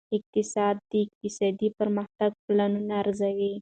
[0.17, 3.53] اقتصاد د اقتصادي پرمختګ پلانونه ارزوي.